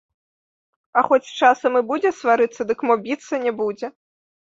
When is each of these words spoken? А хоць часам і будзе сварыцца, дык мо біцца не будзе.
А 1.01 1.01
хоць 1.09 1.33
часам 1.39 1.77
і 1.79 1.81
будзе 1.91 2.11
сварыцца, 2.21 2.61
дык 2.71 2.79
мо 2.93 2.97
біцца 3.05 3.41
не 3.45 3.53
будзе. 3.61 3.87